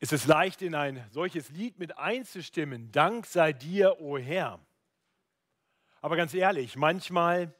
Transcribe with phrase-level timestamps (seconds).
[0.00, 2.92] ist es leicht, in ein solches Lied mit einzustimmen.
[2.92, 4.60] Dank sei dir, o oh Herr.
[6.00, 7.52] Aber ganz ehrlich, manchmal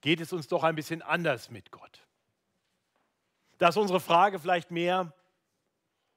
[0.00, 2.06] geht es uns doch ein bisschen anders mit Gott.
[3.58, 5.12] Da ist unsere Frage vielleicht mehr,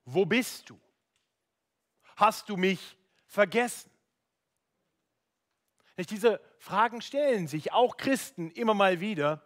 [0.05, 0.79] wo bist du?
[2.15, 2.97] Hast du mich
[3.27, 3.89] vergessen?
[5.97, 9.41] Diese Fragen stellen sich auch Christen immer mal wieder,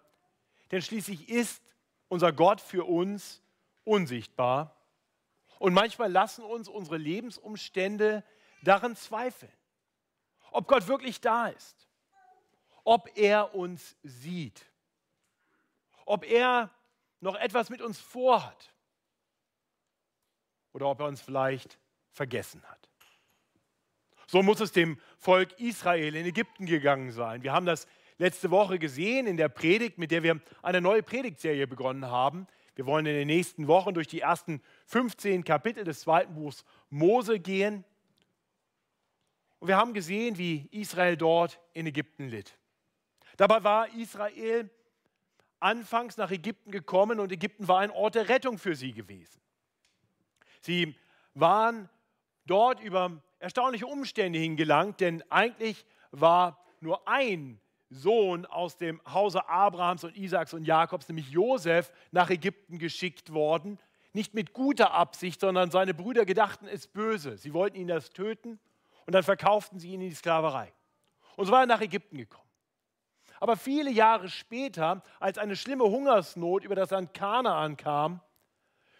[0.71, 1.63] denn schließlich ist
[2.09, 3.41] unser Gott für uns
[3.83, 4.75] unsichtbar
[5.63, 8.25] und manchmal lassen uns unsere Lebensumstände
[8.63, 9.49] daran zweifeln,
[10.51, 11.87] ob Gott wirklich da ist,
[12.83, 14.65] ob er uns sieht,
[16.05, 16.69] ob er
[17.21, 18.73] noch etwas mit uns vorhat
[20.73, 21.79] oder ob er uns vielleicht
[22.11, 22.89] vergessen hat.
[24.27, 27.41] So muss es dem Volk Israel in Ägypten gegangen sein.
[27.41, 27.87] Wir haben das
[28.17, 32.47] letzte Woche gesehen in der Predigt, mit der wir eine neue Predigtserie begonnen haben.
[32.75, 37.39] Wir wollen in den nächsten Wochen durch die ersten 15 Kapitel des zweiten Buchs Mose
[37.39, 37.83] gehen.
[39.59, 42.57] Und wir haben gesehen, wie Israel dort in Ägypten litt.
[43.37, 44.69] Dabei war Israel
[45.59, 49.39] anfangs nach Ägypten gekommen und Ägypten war ein Ort der Rettung für sie gewesen.
[50.61, 50.95] Sie
[51.33, 51.89] waren
[52.45, 57.59] dort über erstaunliche Umstände hingelangt, denn eigentlich war nur ein
[57.93, 63.79] Sohn aus dem Hause Abrahams und Isaaks und Jakobs, nämlich Josef, nach Ägypten geschickt worden.
[64.11, 67.37] Nicht mit guter Absicht, sondern seine Brüder gedachten es böse.
[67.37, 68.59] Sie wollten ihn das töten
[69.05, 70.71] und dann verkauften sie ihn in die Sklaverei.
[71.35, 72.43] Und so war er nach Ägypten gekommen.
[73.39, 78.21] Aber viele Jahre später, als eine schlimme Hungersnot über das Land Kanaan kam,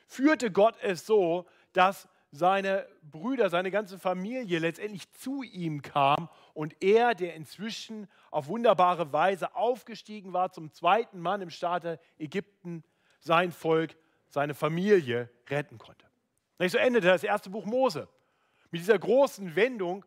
[0.08, 6.76] führte Gott es so, dass seine Brüder, seine ganze Familie letztendlich zu ihm kam und
[6.82, 12.84] er, der inzwischen auf wunderbare Weise aufgestiegen war zum zweiten Mann im Staate Ägypten,
[13.20, 13.96] sein Volk,
[14.28, 16.06] seine Familie retten konnte.
[16.60, 18.08] So endete das erste Buch Mose
[18.72, 20.06] mit dieser großen Wendung,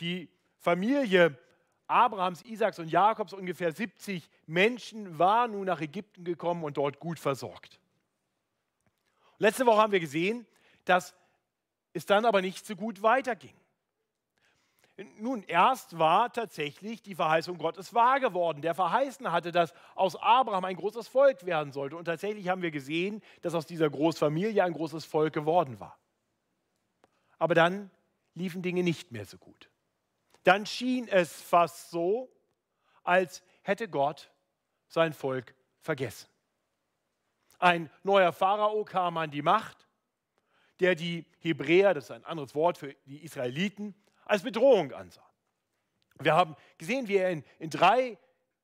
[0.00, 1.38] die Familie
[1.86, 7.18] Abrahams, Isaaks und Jakobs, ungefähr 70 Menschen, war nun nach Ägypten gekommen und dort gut
[7.18, 7.80] versorgt.
[9.38, 10.46] Letzte Woche haben wir gesehen,
[10.84, 11.14] dass
[11.92, 13.54] es dann aber nicht so gut weiterging.
[15.18, 18.62] Nun, erst war tatsächlich die Verheißung Gottes wahr geworden.
[18.62, 21.96] Der Verheißen hatte, dass aus Abraham ein großes Volk werden sollte.
[21.96, 25.98] Und tatsächlich haben wir gesehen, dass aus dieser Großfamilie ein großes Volk geworden war.
[27.38, 27.90] Aber dann
[28.34, 29.68] liefen Dinge nicht mehr so gut.
[30.44, 32.30] Dann schien es fast so,
[33.02, 34.30] als hätte Gott
[34.86, 36.28] sein Volk vergessen.
[37.58, 39.84] Ein neuer Pharao kam an die Macht
[40.80, 45.28] der die Hebräer, das ist ein anderes Wort für die Israeliten, als Bedrohung ansah.
[46.20, 48.18] Wir haben gesehen, wie er in, in drei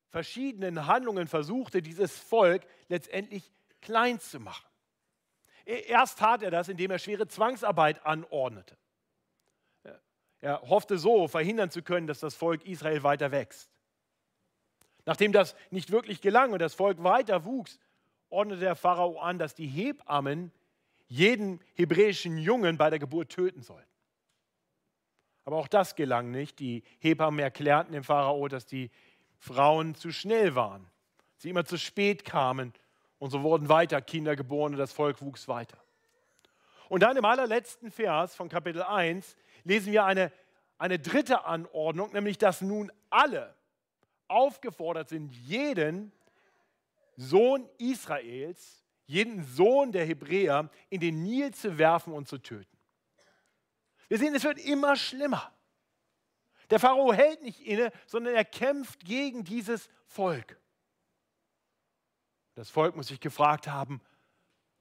[0.08, 3.50] verschiedenen Handlungen versuchte, dieses Volk letztendlich
[3.80, 4.66] klein zu machen.
[5.64, 8.76] Erst tat er das, indem er schwere Zwangsarbeit anordnete.
[10.40, 13.70] Er hoffte so verhindern zu können, dass das Volk Israel weiter wächst.
[15.04, 17.78] Nachdem das nicht wirklich gelang und das Volk weiter wuchs,
[18.30, 20.50] ordnete der Pharao an, dass die Hebammen
[21.08, 23.89] jeden hebräischen Jungen bei der Geburt töten sollten.
[25.50, 26.60] Aber auch das gelang nicht.
[26.60, 28.88] Die Hebammen erklärten dem Pharao, dass die
[29.40, 30.86] Frauen zu schnell waren,
[31.38, 32.72] sie immer zu spät kamen
[33.18, 35.76] und so wurden weiter Kinder geboren und das Volk wuchs weiter.
[36.88, 39.34] Und dann im allerletzten Vers von Kapitel 1
[39.64, 40.30] lesen wir eine,
[40.78, 43.52] eine dritte Anordnung, nämlich dass nun alle
[44.28, 46.12] aufgefordert sind, jeden
[47.16, 52.69] Sohn Israels jeden Sohn der Hebräer in den Nil zu werfen und zu töten.
[54.10, 55.54] Wir sehen, es wird immer schlimmer.
[56.68, 60.60] Der Pharao hält nicht inne, sondern er kämpft gegen dieses Volk.
[62.56, 64.00] Das Volk muss sich gefragt haben,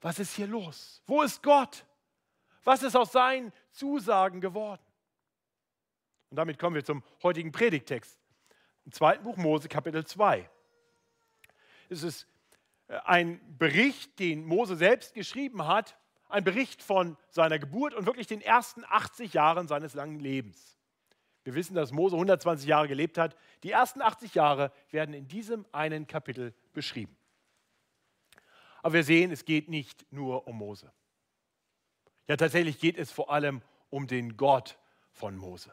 [0.00, 1.00] was ist hier los?
[1.06, 1.86] Wo ist Gott?
[2.64, 4.82] Was ist aus seinen Zusagen geworden?
[6.30, 8.18] Und damit kommen wir zum heutigen Predigtext.
[8.84, 10.50] Im zweiten Buch Mose, Kapitel 2.
[11.88, 12.26] Es ist
[13.04, 15.96] ein Bericht, den Mose selbst geschrieben hat,
[16.30, 20.76] ein Bericht von seiner Geburt und wirklich den ersten 80 Jahren seines langen Lebens.
[21.44, 23.36] Wir wissen, dass Mose 120 Jahre gelebt hat.
[23.62, 27.16] Die ersten 80 Jahre werden in diesem einen Kapitel beschrieben.
[28.82, 30.92] Aber wir sehen, es geht nicht nur um Mose.
[32.28, 34.78] Ja, tatsächlich geht es vor allem um den Gott
[35.12, 35.72] von Mose.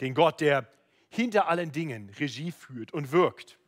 [0.00, 0.68] Den Gott, der
[1.08, 3.58] hinter allen Dingen Regie führt und wirkt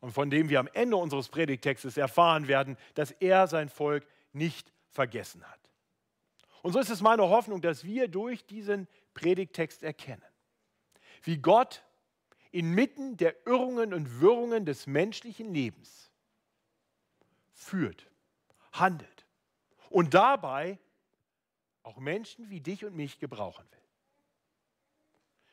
[0.00, 4.72] und von dem wir am Ende unseres Predigtextes erfahren werden, dass er sein Volk nicht
[4.90, 5.60] vergessen hat.
[6.62, 10.22] Und so ist es meine Hoffnung, dass wir durch diesen Predigtext erkennen,
[11.22, 11.84] wie Gott
[12.50, 16.10] inmitten der Irrungen und Wirrungen des menschlichen Lebens
[17.52, 18.10] führt,
[18.72, 19.26] handelt
[19.90, 20.78] und dabei
[21.82, 23.78] auch Menschen wie dich und mich gebrauchen will.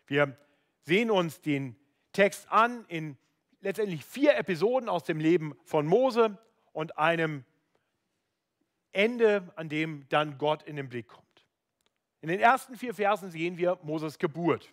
[0.07, 0.37] Wir
[0.81, 1.75] sehen uns den
[2.11, 3.17] Text an in
[3.61, 6.37] letztendlich vier Episoden aus dem Leben von Mose
[6.71, 7.43] und einem
[8.95, 11.25] Ende, an dem dann Gott in den Blick kommt.
[12.21, 14.71] In den ersten vier Versen sehen wir Moses Geburt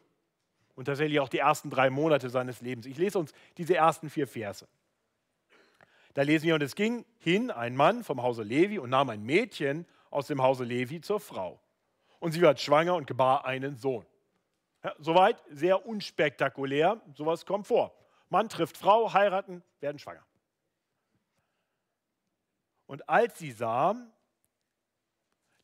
[0.75, 2.87] und tatsächlich auch die ersten drei Monate seines Lebens.
[2.87, 4.67] Ich lese uns diese ersten vier Verse.
[6.15, 9.23] Da lesen wir, und es ging hin ein Mann vom Hause Levi und nahm ein
[9.23, 11.61] Mädchen aus dem Hause Levi zur Frau.
[12.21, 14.07] Und sie war schwanger und gebar einen Sohn.
[14.85, 17.95] Ja, soweit sehr unspektakulär, sowas kommt vor.
[18.29, 20.25] Mann trifft Frau, heiraten, werden schwanger.
[22.87, 23.97] Und als sie sah,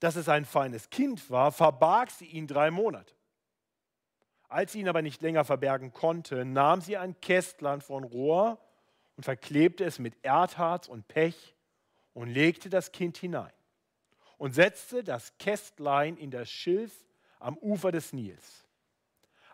[0.00, 3.14] dass es ein feines Kind war, verbarg sie ihn drei Monate.
[4.48, 8.58] Als sie ihn aber nicht länger verbergen konnte, nahm sie ein Kästlein von Rohr
[9.16, 11.54] und verklebte es mit Erdharz und Pech
[12.14, 13.52] und legte das Kind hinein
[14.38, 16.92] und setzte das Kästlein in das Schilf
[17.40, 18.64] am Ufer des Nils.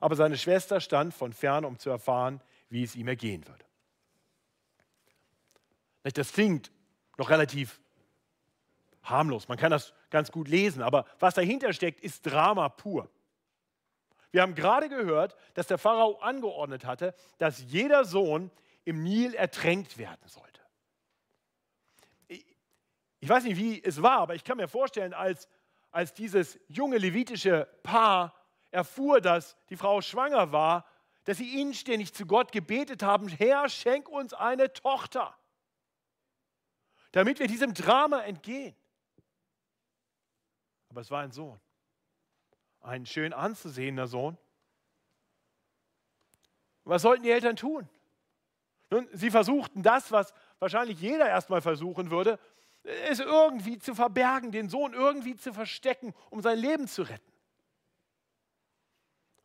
[0.01, 3.65] Aber seine Schwester stand von fern, um zu erfahren, wie es ihm ergehen würde.
[6.13, 6.71] Das klingt
[7.17, 7.81] noch relativ
[9.05, 9.49] harmlos.
[9.49, 13.09] Man kann das ganz gut lesen, aber was dahinter steckt, ist Drama pur.
[14.31, 18.51] Wir haben gerade gehört, dass der Pharao angeordnet hatte, dass jeder Sohn
[18.85, 20.61] im Nil ertränkt werden sollte.
[23.21, 25.49] Ich weiß nicht, wie es war, aber ich kann mir vorstellen, als,
[25.91, 28.35] als dieses junge levitische Paar
[28.71, 30.85] erfuhr, dass die Frau schwanger war,
[31.25, 35.35] dass sie inständig zu Gott gebetet haben, Herr, schenk uns eine Tochter,
[37.13, 38.77] damit wir diesem Drama entgehen.
[40.95, 41.59] Aber es war ein Sohn,
[42.81, 44.39] ein schön anzusehender Sohn.
[46.85, 47.89] Was sollten die Eltern tun?
[48.91, 52.39] Nun, sie versuchten das, was wahrscheinlich jeder erstmal versuchen würde,
[53.11, 57.33] es irgendwie zu verbergen, den Sohn irgendwie zu verstecken, um sein Leben zu retten.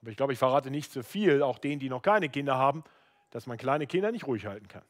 [0.03, 2.59] Aber ich glaube, ich verrate nicht zu so viel, auch denen, die noch keine Kinder
[2.59, 2.83] haben,
[3.31, 4.85] dass man kleine Kinder nicht ruhig halten kann.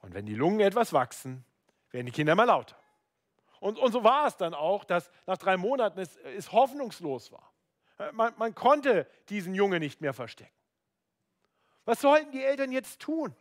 [0.00, 1.44] Und wenn die Lungen etwas wachsen,
[1.90, 2.79] werden die Kinder immer lauter.
[3.60, 7.52] Und, und so war es dann auch, dass nach drei Monaten es, es hoffnungslos war.
[8.12, 10.54] Man, man konnte diesen Jungen nicht mehr verstecken.
[11.84, 13.36] Was sollten die Eltern jetzt tun?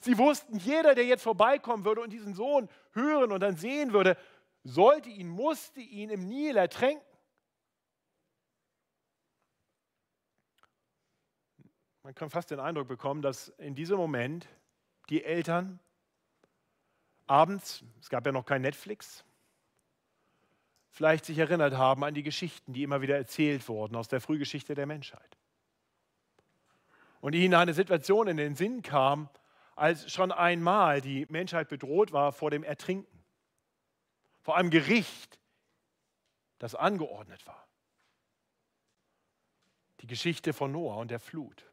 [0.00, 4.16] Sie wussten, jeder, der jetzt vorbeikommen würde und diesen Sohn hören und dann sehen würde,
[4.64, 7.06] sollte ihn, musste ihn im Nil ertränken.
[12.04, 14.48] Man kann fast den Eindruck bekommen, dass in diesem Moment
[15.08, 15.78] die Eltern
[17.26, 19.24] abends, es gab ja noch kein Netflix,
[20.92, 24.74] vielleicht sich erinnert haben an die Geschichten, die immer wieder erzählt wurden aus der Frühgeschichte
[24.74, 25.36] der Menschheit
[27.22, 29.30] und ihnen eine Situation in den Sinn kam,
[29.76, 33.24] als schon einmal die Menschheit bedroht war vor dem Ertrinken,
[34.42, 35.38] vor einem Gericht,
[36.58, 37.66] das angeordnet war.
[40.00, 41.70] Die Geschichte von Noah und der Flut.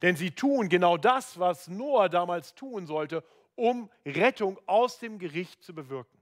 [0.00, 3.22] Denn sie tun genau das, was Noah damals tun sollte,
[3.54, 6.19] um Rettung aus dem Gericht zu bewirken.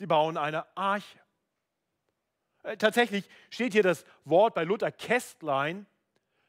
[0.00, 1.20] Sie bauen eine Arche.
[2.62, 5.86] Äh, tatsächlich steht hier das Wort bei Luther Kästlein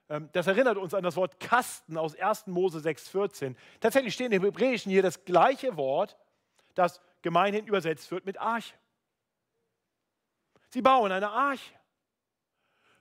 [0.07, 2.47] ähm, das erinnert uns an das Wort Kasten aus 1.
[2.47, 3.55] Mose 6,14.
[3.81, 6.17] Tatsächlich steht im Hebräischen hier das gleiche Wort,
[6.75, 8.73] das gemeinhin übersetzt wird mit Arche.
[10.69, 11.73] Sie bauen eine Arche.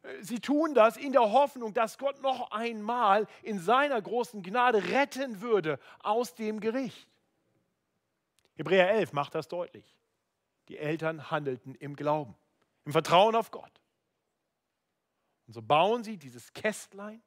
[0.02, 4.82] Äh, sie tun das in der Hoffnung, dass Gott noch einmal in seiner großen Gnade
[4.90, 7.08] retten würde aus dem Gericht.
[8.56, 9.99] Hebräer 11 macht das deutlich.
[10.68, 12.36] Die Eltern handelten im Glauben,
[12.84, 13.80] im Vertrauen auf Gott.
[15.46, 17.22] Und so bauen sie dieses Kästlein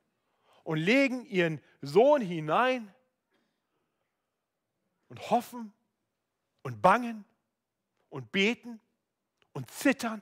[0.63, 2.94] und legen ihren Sohn hinein
[5.10, 5.74] und hoffen
[6.62, 7.25] und bangen
[8.10, 8.80] und beten
[9.52, 10.22] und zittern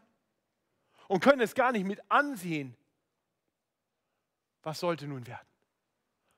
[1.07, 2.75] und können es gar nicht mit ansehen.
[4.63, 5.47] Was sollte nun werden?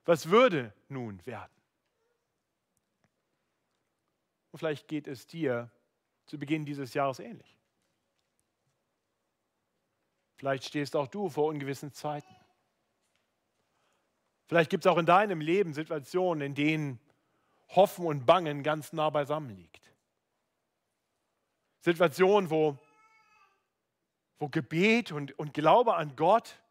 [0.05, 1.53] Was würde nun werden?
[4.51, 5.71] Und vielleicht geht es dir
[6.25, 7.57] zu Beginn dieses Jahres ähnlich.
[10.35, 12.35] Vielleicht stehst auch du vor ungewissen Zeiten.
[14.45, 16.99] Vielleicht gibt es auch in deinem Leben Situationen, in denen
[17.69, 19.93] Hoffen und Bangen ganz nah beisammen liegt.
[21.79, 22.77] Situationen, wo,
[24.37, 26.61] wo Gebet und, und Glaube an Gott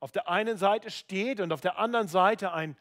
[0.00, 2.76] auf der einen Seite steht und auf der anderen Seite ein,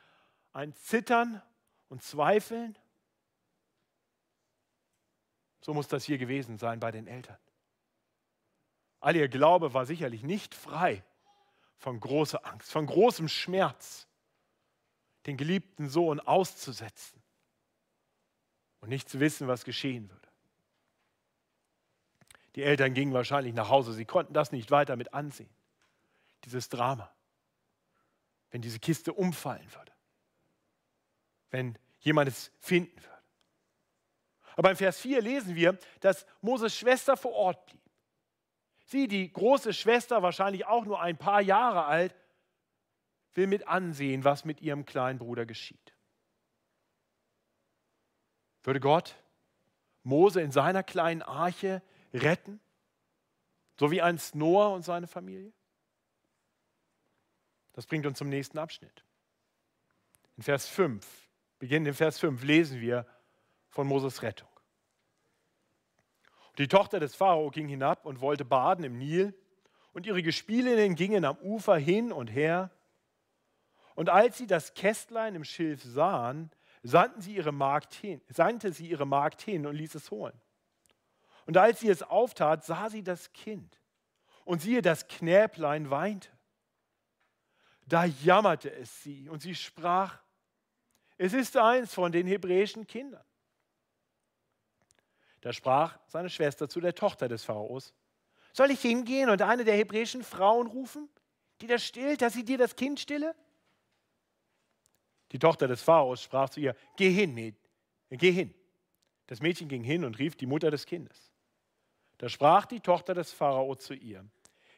[0.53, 1.41] ein Zittern
[1.89, 2.77] und Zweifeln.
[5.65, 7.39] So muss das hier gewesen sein bei den Eltern.
[8.99, 11.03] All ihr Glaube war sicherlich nicht frei
[11.79, 14.07] von großer Angst, von großem Schmerz,
[15.25, 17.19] den geliebten Sohn auszusetzen
[18.79, 20.29] und nicht zu wissen, was geschehen würde.
[22.53, 25.49] Die Eltern gingen wahrscheinlich nach Hause, sie konnten das nicht weiter mit ansehen.
[26.43, 27.11] Dieses Drama.
[28.51, 29.93] Wenn diese Kiste umfallen würde.
[31.49, 33.14] Wenn jemand es finden würde.
[34.55, 37.81] Aber in Vers 4 lesen wir, dass Moses Schwester vor Ort blieb.
[38.85, 42.15] Sie, die große Schwester, wahrscheinlich auch nur ein paar Jahre alt,
[43.33, 45.93] will mit ansehen, was mit ihrem kleinen Bruder geschieht.
[48.63, 49.15] Würde Gott
[50.03, 51.81] Mose in seiner kleinen Arche
[52.13, 52.59] retten,
[53.77, 55.51] so wie einst Noah und seine Familie?
[57.73, 59.03] Das bringt uns zum nächsten Abschnitt.
[60.37, 61.05] In Vers 5,
[61.59, 63.05] beginnend in Vers 5, lesen wir
[63.75, 64.47] von Moses Rettung.
[66.57, 69.37] Die Tochter des Pharao ging hinab und wollte baden im Nil,
[69.91, 72.69] und ihre Gespielinnen gingen am Ufer hin und her.
[73.95, 76.51] Und als sie das Kästlein im Schilf sahen,
[76.83, 80.37] sandten sie ihre Magd hin, sandte sie ihre Magd hin und ließ es holen.
[81.45, 83.79] Und als sie es auftat, sah sie das Kind.
[84.43, 86.29] Und siehe, das Knäblein weinte.
[87.85, 90.19] Da jammerte es sie und sie sprach,
[91.17, 93.23] es ist eins von den hebräischen Kindern.
[95.45, 97.93] Da sprach seine Schwester zu der Tochter des Pharaos,
[98.51, 101.07] soll ich hingehen und eine der hebräischen Frauen rufen,
[101.61, 103.35] die das stillt, dass sie dir das Kind stille?
[105.33, 107.55] Die Tochter des Pharaos sprach zu ihr, geh hin,
[108.09, 108.55] geh hin.
[109.27, 111.31] Das Mädchen ging hin und rief die Mutter des Kindes.
[112.17, 114.25] Da sprach die Tochter des Pharao zu ihr,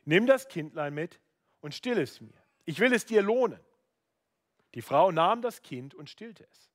[0.04, 1.22] nimm das Kindlein mit
[1.62, 2.44] und still es mir.
[2.66, 3.62] Ich will es dir lohnen.
[4.74, 6.70] Die Frau nahm das Kind und stillte es.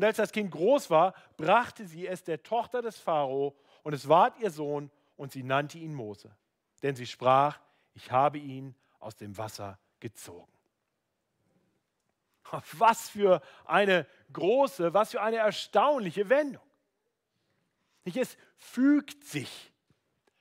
[0.00, 4.08] Und als das Kind groß war, brachte sie es der Tochter des Pharao und es
[4.08, 6.34] ward ihr Sohn und sie nannte ihn Mose.
[6.82, 7.60] Denn sie sprach,
[7.92, 10.50] ich habe ihn aus dem Wasser gezogen.
[12.78, 16.64] Was für eine große, was für eine erstaunliche Wendung.
[18.04, 19.70] Es fügt sich,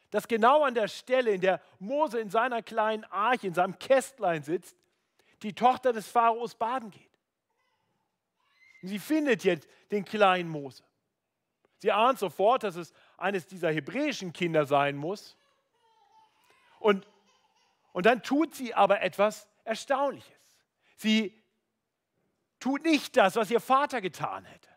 [0.10, 4.42] dass genau an der Stelle, in der Mose in seiner kleinen Arche, in seinem Kästlein
[4.42, 4.78] sitzt,
[5.42, 7.09] die Tochter des Pharaos baden geht.
[8.81, 10.83] Und sie findet jetzt den kleinen Mose.
[11.77, 15.38] Sie ahnt sofort, dass es eines dieser hebräischen Kinder sein muss.
[16.79, 17.07] Und,
[17.93, 20.57] und dann tut sie aber etwas Erstaunliches.
[20.98, 21.33] Sie
[22.59, 24.69] tut nicht das, was ihr Vater getan hätte.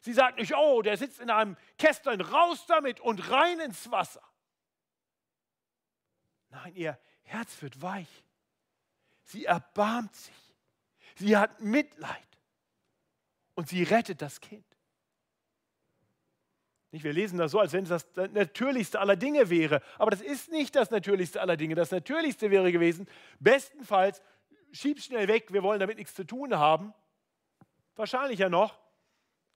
[0.00, 4.22] Sie sagt nicht, oh, der sitzt in einem Kästlein, raus damit und rein ins Wasser.
[6.50, 8.24] Nein, ihr Herz wird weich.
[9.24, 10.54] Sie erbarmt sich.
[11.16, 12.33] Sie hat Mitleid.
[13.54, 14.64] Und sie rettet das Kind.
[16.90, 19.82] Wir lesen das so, als wenn es das Natürlichste aller Dinge wäre.
[19.98, 21.74] Aber das ist nicht das Natürlichste aller Dinge.
[21.74, 23.08] Das Natürlichste wäre gewesen,
[23.40, 24.22] bestenfalls,
[24.70, 26.94] schieb schnell weg, wir wollen damit nichts zu tun haben.
[27.96, 28.78] Wahrscheinlich ja noch,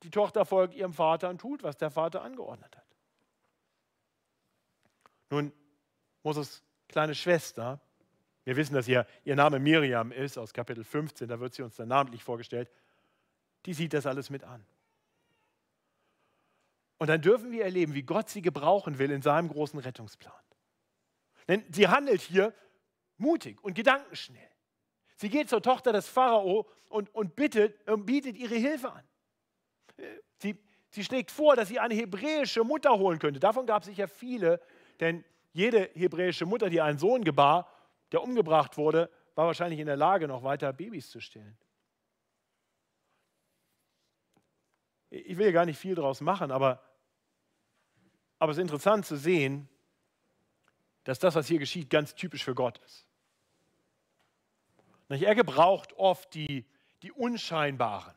[0.02, 2.86] die Tochter folgt ihrem Vater und tut, was der Vater angeordnet hat.
[5.30, 5.52] Nun,
[6.22, 7.80] Moses kleine Schwester,
[8.44, 11.76] wir wissen, dass ihr, ihr Name Miriam ist, aus Kapitel 15, da wird sie uns
[11.76, 12.70] dann namentlich vorgestellt,
[13.66, 14.64] die sieht das alles mit an.
[16.98, 20.34] Und dann dürfen wir erleben, wie Gott sie gebrauchen will in seinem großen Rettungsplan.
[21.46, 22.52] Denn sie handelt hier
[23.16, 24.50] mutig und gedankenschnell.
[25.16, 29.04] Sie geht zur Tochter des Pharao und, und bittet, und bietet ihre Hilfe an.
[30.38, 30.56] Sie,
[30.90, 33.40] sie schlägt vor, dass sie eine hebräische Mutter holen könnte.
[33.40, 34.60] Davon gab es sicher viele,
[35.00, 37.72] denn jede hebräische Mutter, die einen Sohn gebar,
[38.12, 41.56] der umgebracht wurde, war wahrscheinlich in der Lage, noch weiter Babys zu stillen.
[45.10, 46.82] Ich will ja gar nicht viel daraus machen, aber,
[48.38, 49.68] aber es ist interessant zu sehen,
[51.04, 53.06] dass das, was hier geschieht, ganz typisch für Gott ist.
[55.08, 56.66] Er gebraucht oft die,
[57.02, 58.14] die Unscheinbaren,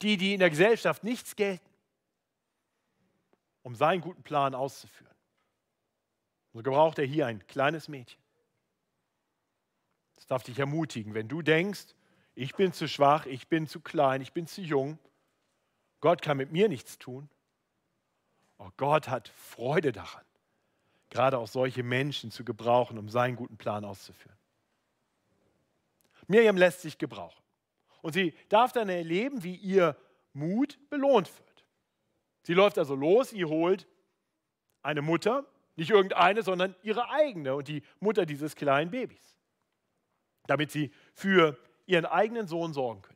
[0.00, 1.68] die, die in der Gesellschaft nichts gelten,
[3.62, 5.12] um seinen guten Plan auszuführen.
[6.52, 8.20] So gebraucht er hier ein kleines Mädchen.
[10.14, 11.96] Das darf dich ermutigen, wenn du denkst,
[12.34, 14.98] ich bin zu schwach, ich bin zu klein, ich bin zu jung,
[16.02, 17.30] Gott kann mit mir nichts tun.
[18.58, 20.24] Oh, Gott hat Freude daran,
[21.08, 24.36] gerade auch solche Menschen zu gebrauchen, um seinen guten Plan auszuführen.
[26.26, 27.42] Miriam lässt sich gebrauchen.
[28.02, 29.96] Und sie darf dann erleben, wie ihr
[30.32, 31.64] Mut belohnt wird.
[32.42, 33.86] Sie läuft also los, sie holt
[34.82, 39.36] eine Mutter, nicht irgendeine, sondern ihre eigene und die Mutter dieses kleinen Babys,
[40.46, 41.56] damit sie für
[41.86, 43.11] ihren eigenen Sohn sorgen könnte.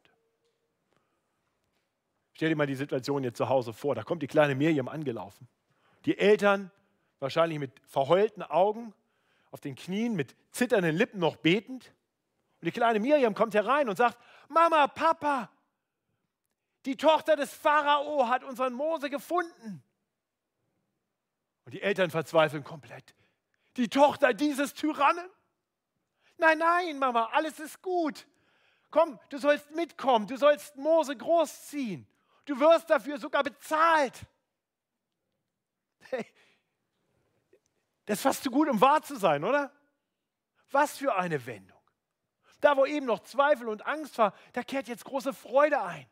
[2.37, 3.95] Stell dir mal die Situation jetzt zu Hause vor.
[3.95, 5.49] Da kommt die kleine Miriam angelaufen.
[6.05, 6.71] Die Eltern,
[7.19, 8.93] wahrscheinlich mit verheulten Augen,
[9.51, 11.95] auf den Knien, mit zitternden Lippen noch betend.
[12.61, 14.19] Und die kleine Miriam kommt herein und sagt,
[14.51, 15.49] Mama, Papa,
[16.85, 19.83] die Tochter des Pharao hat unseren Mose gefunden.
[21.65, 23.15] Und die Eltern verzweifeln komplett.
[23.79, 25.27] Die Tochter dieses Tyrannen?
[26.37, 28.27] Nein, nein, Mama, alles ist gut.
[28.91, 32.07] Komm, du sollst mitkommen, du sollst Mose großziehen.
[32.47, 34.15] Du wirst dafür sogar bezahlt.
[36.09, 36.25] Hey,
[38.07, 39.73] das ist fast zu gut, um wahr zu sein, oder?
[40.71, 41.77] Was für eine Wendung.
[42.61, 46.07] Da, wo eben noch Zweifel und Angst war, da kehrt jetzt große Freude ein.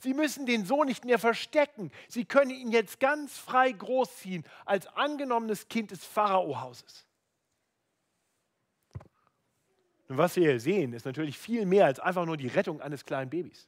[0.00, 1.90] Sie müssen den Sohn nicht mehr verstecken.
[2.08, 7.06] Sie können ihn jetzt ganz frei großziehen als angenommenes Kind des Pharaohauses.
[10.08, 13.04] Und was wir hier sehen, ist natürlich viel mehr als einfach nur die Rettung eines
[13.04, 13.67] kleinen Babys.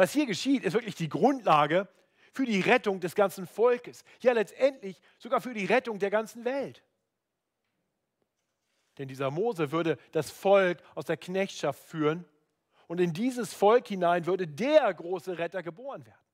[0.00, 1.86] Was hier geschieht, ist wirklich die Grundlage
[2.32, 4.02] für die Rettung des ganzen Volkes.
[4.20, 6.82] Ja, letztendlich sogar für die Rettung der ganzen Welt.
[8.96, 12.24] Denn dieser Mose würde das Volk aus der Knechtschaft führen
[12.86, 16.24] und in dieses Volk hinein würde der große Retter geboren werden.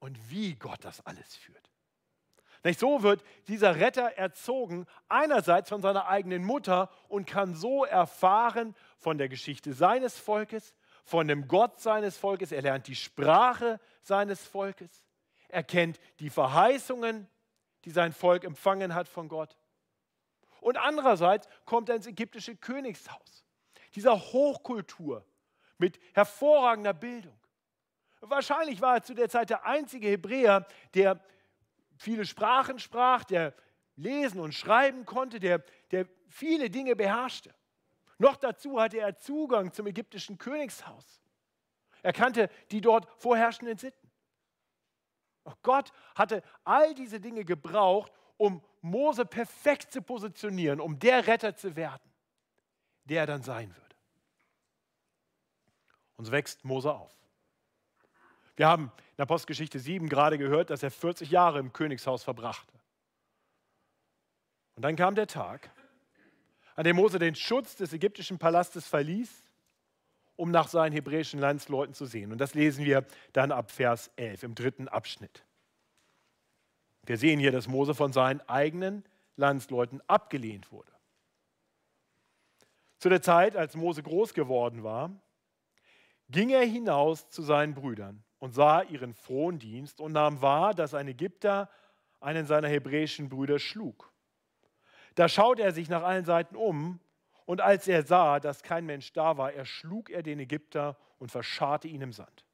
[0.00, 1.70] Und wie Gott das alles führt.
[2.64, 8.76] Nicht so wird dieser Retter erzogen, einerseits von seiner eigenen Mutter und kann so erfahren
[8.98, 14.44] von der Geschichte seines Volkes, von dem Gott seines Volkes, er lernt die Sprache seines
[14.44, 15.04] Volkes,
[15.48, 17.28] er kennt die Verheißungen,
[17.84, 19.56] die sein Volk empfangen hat von Gott.
[20.60, 23.44] Und andererseits kommt er ins ägyptische Königshaus,
[23.94, 25.24] dieser Hochkultur
[25.76, 27.38] mit hervorragender Bildung.
[28.20, 31.20] Wahrscheinlich war er zu der Zeit der einzige Hebräer, der
[31.98, 33.54] viele Sprachen sprach, der
[33.96, 37.54] lesen und schreiben konnte, der, der viele Dinge beherrschte.
[38.18, 41.20] Noch dazu hatte er Zugang zum ägyptischen Königshaus.
[42.02, 44.10] Er kannte die dort vorherrschenden Sitten.
[45.44, 51.56] Auch Gott hatte all diese Dinge gebraucht, um Mose perfekt zu positionieren, um der Retter
[51.56, 52.10] zu werden,
[53.04, 53.96] der er dann sein würde.
[56.16, 57.12] Und so wächst Mose auf.
[58.56, 62.72] Wir haben in der Postgeschichte 7 gerade gehört, dass er 40 Jahre im Königshaus verbrachte.
[64.76, 65.70] Und dann kam der Tag,
[66.74, 69.44] an dem Mose den Schutz des ägyptischen Palastes verließ,
[70.36, 72.32] um nach seinen hebräischen Landsleuten zu sehen.
[72.32, 75.44] Und das lesen wir dann ab Vers 11 im dritten Abschnitt.
[77.06, 79.04] Wir sehen hier, dass Mose von seinen eigenen
[79.36, 80.90] Landsleuten abgelehnt wurde.
[82.98, 85.10] Zu der Zeit, als Mose groß geworden war,
[86.30, 90.94] ging er hinaus zu seinen Brüdern und sah ihren frohen Dienst und nahm wahr, dass
[90.94, 91.70] ein Ägypter
[92.20, 94.13] einen seiner hebräischen Brüder schlug.
[95.14, 97.00] Da schaute er sich nach allen Seiten um
[97.46, 101.88] und als er sah, dass kein Mensch da war, erschlug er den Ägypter und verscharrte
[101.88, 102.44] ihn im Sand.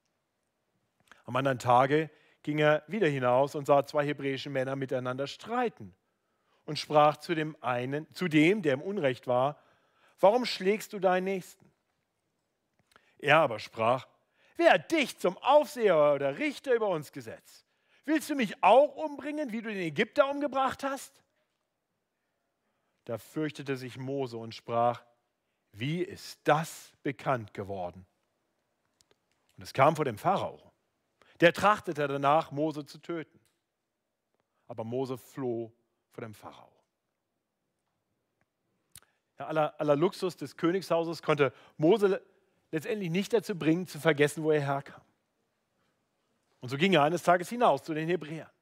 [1.25, 2.11] Am anderen Tage
[2.43, 5.95] ging er wieder hinaus und sah zwei hebräische Männer miteinander streiten
[6.65, 9.63] und sprach zu dem einen, zu dem, der im Unrecht war,
[10.19, 11.71] warum schlägst du deinen Nächsten?
[13.19, 14.07] Er aber sprach,
[14.57, 17.67] wer hat dich zum Aufseher oder Richter über uns gesetzt?
[18.05, 21.23] Willst du mich auch umbringen, wie du den Ägypter umgebracht hast?
[23.11, 25.03] Da fürchtete sich Mose und sprach,
[25.73, 28.07] wie ist das bekannt geworden?
[29.57, 30.61] Und es kam vor dem Pharao.
[31.41, 33.41] Der trachtete danach, Mose zu töten.
[34.69, 35.73] Aber Mose floh
[36.13, 36.71] vor dem Pharao.
[39.41, 42.25] Ja, aller, aller Luxus des Königshauses konnte Mose
[42.71, 45.03] letztendlich nicht dazu bringen, zu vergessen, wo er herkam.
[46.61, 48.53] Und so ging er eines Tages hinaus zu den Hebräern.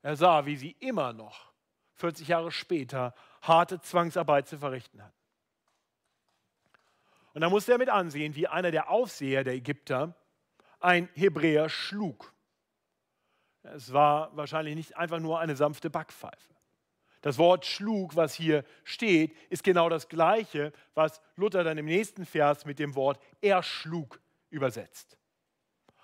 [0.00, 1.47] Er sah, wie sie immer noch
[1.98, 5.14] 40 Jahre später harte Zwangsarbeit zu verrichten hatten.
[7.34, 10.14] Und da musste er mit ansehen, wie einer der Aufseher der Ägypter
[10.80, 12.32] ein Hebräer schlug.
[13.62, 16.54] Es war wahrscheinlich nicht einfach nur eine sanfte Backpfeife.
[17.20, 22.24] Das Wort schlug, was hier steht, ist genau das gleiche, was Luther dann im nächsten
[22.24, 25.18] Vers mit dem Wort erschlug übersetzt.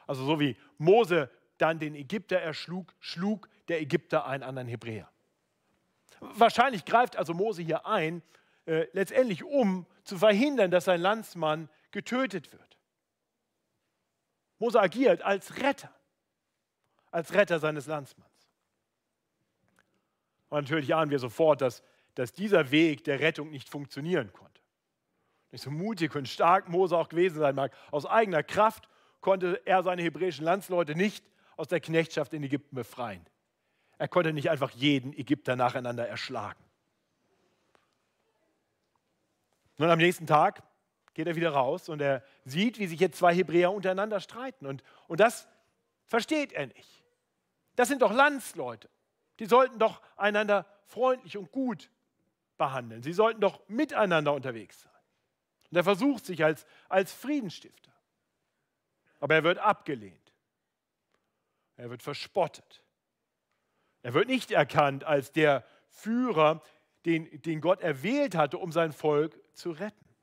[0.06, 5.08] Also so wie Mose dann den Ägypter erschlug, schlug der Ägypter einen anderen Hebräer.
[6.34, 8.22] Wahrscheinlich greift also Mose hier ein,
[8.66, 12.78] äh, letztendlich um zu verhindern, dass sein Landsmann getötet wird.
[14.58, 15.92] Mose agiert als Retter,
[17.10, 18.30] als Retter seines Landsmanns.
[20.48, 21.82] Und natürlich ahnen wir sofort, dass,
[22.14, 24.60] dass dieser Weg der Rettung nicht funktionieren konnte.
[25.50, 28.88] Nicht so mutig und stark Mose auch gewesen sein mag, aus eigener Kraft
[29.20, 31.24] konnte er seine hebräischen Landsleute nicht
[31.56, 33.24] aus der Knechtschaft in Ägypten befreien.
[33.98, 36.62] Er konnte nicht einfach jeden Ägypter nacheinander erschlagen.
[39.78, 40.62] Nun am nächsten Tag
[41.14, 44.66] geht er wieder raus und er sieht, wie sich jetzt zwei Hebräer untereinander streiten.
[44.66, 45.48] Und, und das
[46.06, 47.04] versteht er nicht.
[47.76, 48.88] Das sind doch Landsleute.
[49.40, 51.90] Die sollten doch einander freundlich und gut
[52.56, 53.02] behandeln.
[53.02, 54.92] Sie sollten doch miteinander unterwegs sein.
[55.70, 57.92] Und er versucht sich als, als Friedensstifter.
[59.18, 60.32] Aber er wird abgelehnt.
[61.76, 62.83] Er wird verspottet.
[64.04, 66.62] Er wird nicht erkannt als der Führer,
[67.06, 70.14] den, den Gott erwählt hatte, um sein Volk zu retten.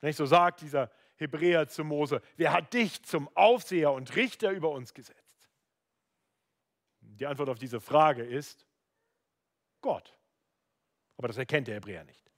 [0.00, 4.70] Nicht so sagt dieser Hebräer zu Mose, wer hat dich zum Aufseher und Richter über
[4.70, 5.50] uns gesetzt?
[7.00, 8.66] Die Antwort auf diese Frage ist
[9.82, 10.16] Gott.
[11.18, 12.32] Aber das erkennt der Hebräer nicht.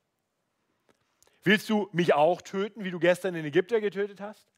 [1.44, 4.52] Willst du mich auch töten, wie du gestern den Ägypter getötet hast?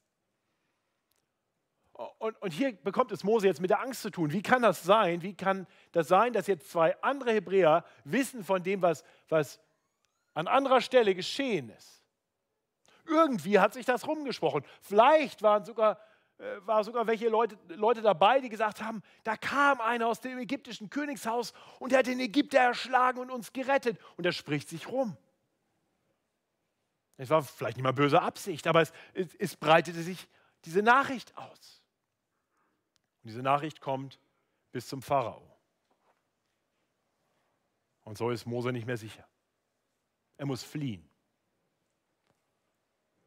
[2.19, 4.31] Und, und, hier bekommt es Mose jetzt mit der Angst zu tun.
[4.31, 5.23] Wie kann das sein?
[5.23, 9.59] Wie kann das sein, dass jetzt zwei andere Hebräer wissen von dem, was, was
[10.35, 12.03] an anderer Stelle geschehen ist?
[13.07, 14.63] Irgendwie hat sich das rumgesprochen.
[14.83, 15.99] Vielleicht waren sogar,
[16.37, 20.39] äh, war sogar welche Leute, Leute dabei, die gesagt haben, da kam einer aus dem
[20.39, 23.99] ägyptischen Königshaus und der hat den Ägypter erschlagen und uns gerettet.
[24.19, 25.17] Und er spricht sich rum.
[27.17, 30.29] Es war vielleicht nicht mal böse Absicht, aber es, es, es breitete sich
[30.67, 31.86] diese Nachricht aus.
[33.27, 34.21] Und diese Nachricht kommt
[34.71, 35.43] bis zum Pharao.
[38.05, 39.27] Und so ist Mose nicht mehr sicher.
[40.37, 41.11] Er muss fliehen.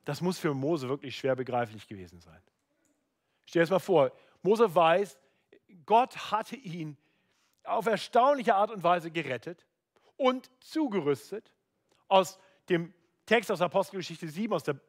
[0.05, 2.41] Das muss für Mose wirklich schwer begreiflich gewesen sein.
[3.43, 5.19] Stell dir das mal vor, Mose weiß,
[5.85, 6.95] Gott hatte ihn
[7.65, 9.67] auf erstaunliche Art und Weise gerettet
[10.15, 11.51] und zugerüstet
[12.07, 12.93] aus dem
[13.25, 14.79] Text aus Apostelgeschichte 7, aus der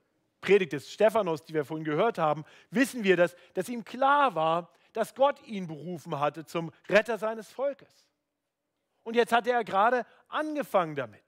[0.41, 4.73] Predigt des Stephanus, die wir vorhin gehört haben, wissen wir, dass, dass ihm klar war,
[4.93, 8.07] dass Gott ihn berufen hatte zum Retter seines Volkes.
[9.03, 11.23] Und jetzt hat er gerade angefangen damit.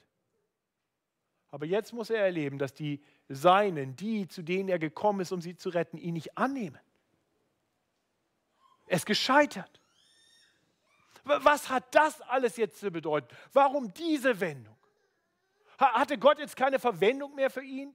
[1.51, 5.41] Aber jetzt muss er erleben, dass die Seinen, die, zu denen er gekommen ist, um
[5.41, 6.81] sie zu retten, ihn nicht annehmen.
[8.87, 9.81] Er ist gescheitert.
[11.25, 13.29] Was hat das alles jetzt zu bedeuten?
[13.53, 14.77] Warum diese Wendung?
[15.79, 17.95] Hatte Gott jetzt keine Verwendung mehr für ihn?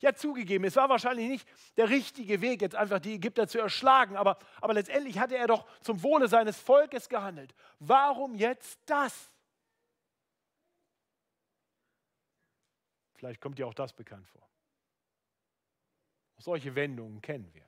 [0.00, 4.16] Ja, zugegeben, es war wahrscheinlich nicht der richtige Weg, jetzt einfach die Ägypter zu erschlagen,
[4.16, 7.52] aber, aber letztendlich hatte er doch zum Wohle seines Volkes gehandelt.
[7.80, 9.32] Warum jetzt das?
[13.14, 14.48] Vielleicht kommt dir auch das bekannt vor.
[16.36, 17.66] solche Wendungen kennen wir.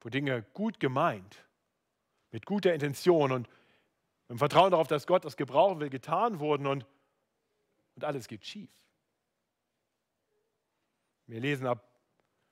[0.00, 1.44] Wo Dinge gut gemeint,
[2.30, 3.48] mit guter Intention und
[4.28, 6.86] im Vertrauen darauf, dass Gott das gebrauchen will, getan wurden und,
[7.94, 8.70] und alles geht schief.
[11.32, 11.82] Wir lesen ab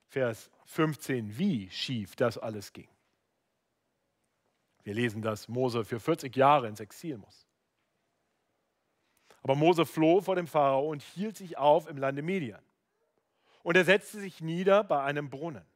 [0.06, 2.88] Vers 15, wie schief das alles ging.
[4.84, 7.46] Wir lesen, dass Mose für 40 Jahre ins Exil muss.
[9.42, 12.62] Aber Mose floh vor dem Pharao und hielt sich auf im Lande Median.
[13.62, 15.66] Und er setzte sich nieder bei einem Brunnen.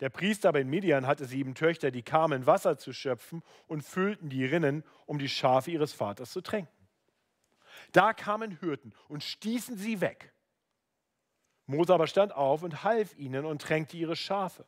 [0.00, 4.30] Der Priester aber in Midian hatte sieben Töchter, die kamen, Wasser zu schöpfen und füllten
[4.30, 6.88] die Rinnen, um die Schafe ihres Vaters zu tränken.
[7.92, 10.33] Da kamen Hürden und stießen sie weg.
[11.66, 14.66] Mose aber stand auf und half ihnen und tränkte ihre Schafe.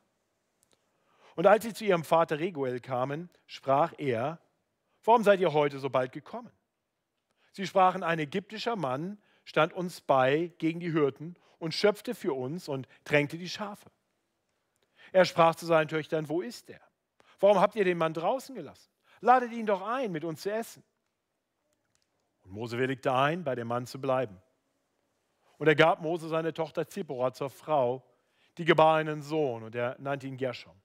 [1.35, 4.41] Und als sie zu ihrem Vater Reguel kamen, sprach er,
[5.05, 6.51] warum seid ihr heute so bald gekommen?
[7.53, 12.69] Sie sprachen, ein ägyptischer Mann stand uns bei gegen die Hürden und schöpfte für uns
[12.69, 13.91] und tränkte die Schafe.
[15.13, 16.81] Er sprach zu seinen Töchtern, wo ist er?
[17.39, 18.91] Warum habt ihr den Mann draußen gelassen?
[19.21, 20.83] Ladet ihn doch ein, mit uns zu essen.
[22.43, 24.41] Und Mose willigte ein, bei dem Mann zu bleiben.
[25.59, 28.05] Und er gab Mose seine Tochter Zippora zur Frau,
[28.59, 30.77] die gebar einen Sohn, und er nannte ihn Gershom.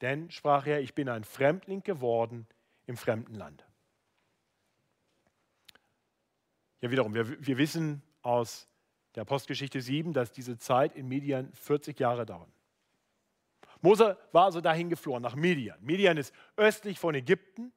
[0.00, 2.46] Denn, sprach er, ich bin ein Fremdling geworden
[2.86, 3.66] im fremden Land.
[6.80, 8.68] Ja, wiederum, wir, wir wissen aus
[9.14, 12.48] der Postgeschichte 7, dass diese Zeit in Midian 40 Jahre dauert.
[13.82, 15.78] Mose war also dahin geflohen, nach Midian.
[15.82, 17.72] Midian ist östlich von Ägypten.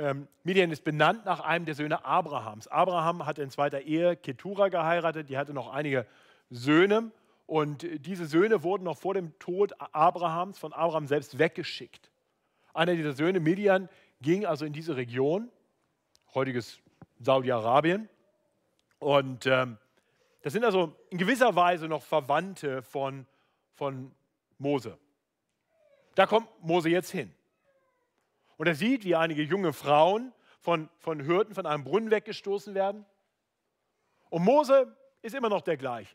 [0.00, 2.68] Ähm, Midian ist benannt nach einem der Söhne Abrahams.
[2.68, 6.06] Abraham hatte in zweiter Ehe Ketura geheiratet, die hatte noch einige
[6.48, 7.10] Söhne.
[7.46, 12.10] Und diese Söhne wurden noch vor dem Tod Abrahams von Abraham selbst weggeschickt.
[12.72, 13.90] Einer dieser Söhne, Midian,
[14.22, 15.50] ging also in diese Region,
[16.32, 16.80] heutiges
[17.18, 18.08] Saudi-Arabien.
[19.00, 19.76] Und ähm,
[20.40, 23.26] das sind also in gewisser Weise noch Verwandte von,
[23.74, 24.12] von
[24.56, 24.96] Mose.
[26.14, 27.34] Da kommt Mose jetzt hin.
[28.60, 33.06] Und er sieht, wie einige junge Frauen von, von Hürden von einem Brunnen weggestoßen werden.
[34.28, 36.14] Und Mose ist immer noch der gleiche.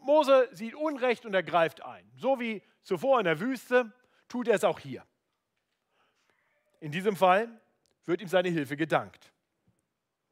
[0.00, 2.10] Mose sieht Unrecht und er greift ein.
[2.16, 3.92] So wie zuvor in der Wüste
[4.26, 5.04] tut er es auch hier.
[6.80, 7.60] In diesem Fall
[8.06, 9.34] wird ihm seine Hilfe gedankt.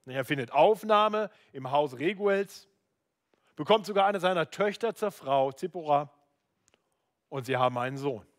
[0.07, 2.71] Er findet Aufnahme im Haus Reguels,
[3.55, 6.11] bekommt sogar eine seiner Töchter zur Frau, Zippora,
[7.29, 8.30] und sie haben einen Sohn.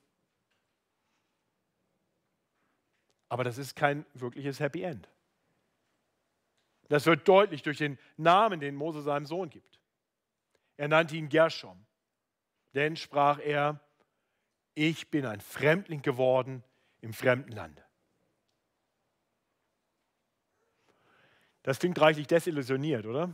[3.32, 5.08] Aber das ist kein wirkliches Happy End.
[6.90, 9.80] Das wird deutlich durch den Namen, den Mose seinem Sohn gibt.
[10.76, 11.86] Er nannte ihn Gershom.
[12.74, 13.80] denn sprach er,
[14.74, 16.62] ich bin ein Fremdling geworden
[17.00, 17.82] im fremden Lande.
[21.64, 23.32] Das klingt reichlich desillusioniert, oder?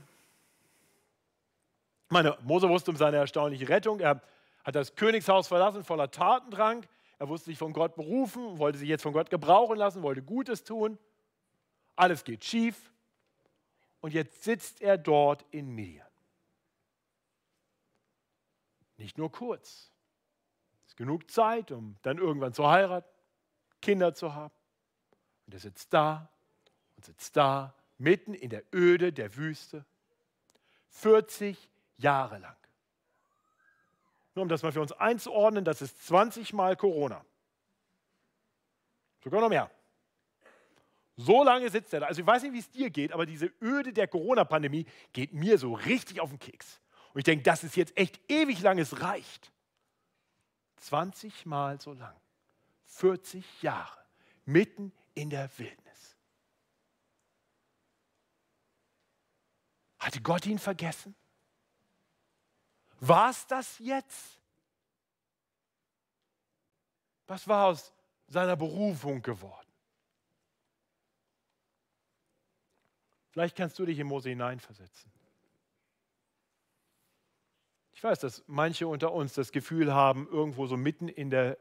[2.10, 4.00] Meine, Mose wusste um seine erstaunliche Rettung.
[4.00, 4.22] Er
[4.64, 6.86] hat das Königshaus verlassen voller Tatendrang.
[7.20, 10.64] Er wusste sich von Gott berufen, wollte sich jetzt von Gott gebrauchen lassen, wollte Gutes
[10.64, 10.98] tun.
[11.96, 12.92] Alles geht schief.
[14.02, 16.08] Und jetzt sitzt er dort in Midian.
[18.98, 19.92] Nicht nur kurz.
[20.86, 23.10] Es ist genug Zeit, um dann irgendwann zu heiraten,
[23.82, 24.54] Kinder zu haben.
[25.46, 26.30] Und er sitzt da
[26.96, 29.86] und sitzt da, mitten in der Öde der Wüste.
[30.90, 32.58] 40 Jahre lang.
[34.38, 37.26] Nur um das mal für uns einzuordnen, das ist 20 Mal Corona.
[39.24, 39.72] Sogar noch mehr.
[41.16, 42.06] So lange sitzt er da.
[42.06, 45.58] Also ich weiß nicht, wie es dir geht, aber diese Öde der Corona-Pandemie geht mir
[45.58, 46.80] so richtig auf den Keks.
[47.16, 49.52] Und ich denke, das ist jetzt echt ewig lang, es reicht.
[50.82, 52.16] 20 Mal so lang.
[52.86, 53.98] 40 Jahre.
[54.46, 56.16] Mitten in der Wildnis.
[59.98, 61.16] Hatte Gott ihn vergessen?
[63.00, 64.40] War es das jetzt?
[67.28, 67.94] Was war aus
[68.28, 69.68] seiner Berufung geworden?
[73.30, 75.12] Vielleicht kannst du dich in Mose hineinversetzen.
[77.94, 81.58] Ich weiß, dass manche unter uns das Gefühl haben, irgendwo so mitten in der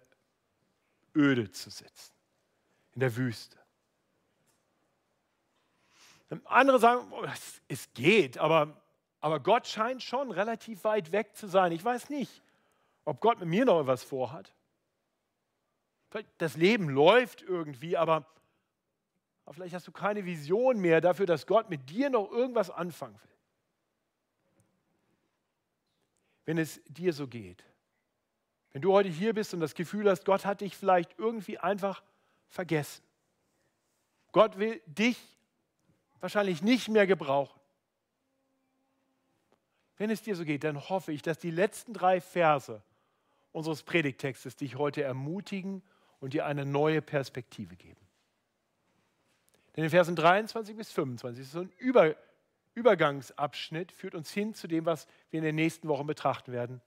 [1.14, 2.14] Öde zu sitzen,
[2.92, 3.59] in der Wüste.
[6.44, 7.25] Andere sagen, oh,
[7.68, 8.83] es geht, aber
[9.27, 11.73] aber Gott scheint schon relativ weit weg zu sein.
[11.73, 12.45] Ich weiß nicht,
[13.05, 14.55] ob Gott mit mir noch etwas vorhat.
[16.39, 18.25] Das Leben läuft irgendwie, aber,
[19.51, 23.37] vielleicht hast du keine Vision mehr dafür, dass Gott mit dir noch irgendwas anfangen will.
[26.45, 27.65] Wenn es dir so geht,
[28.71, 32.05] wenn du heute hier bist und das Gefühl hast, Gott hat dich vielleicht irgendwie einfach
[32.47, 33.03] vergessen.
[34.31, 35.19] Gott will dich
[36.21, 37.56] wahrscheinlich nicht mehr gebrauchen.
[39.99, 42.83] Wenn es dir so geht, dann hoffe ich, dass die letzten drei Verse
[43.53, 45.83] unseres Predigtextes dich heute ermutigen
[46.21, 48.01] und dir eine neue Perspektive geben.
[49.75, 52.17] Denn in Versen 23 bis 25 ist so ein Über,
[52.75, 56.83] Übergangsabschnitt, führt uns hin zu dem, was wir in den nächsten Wochen betrachten werden.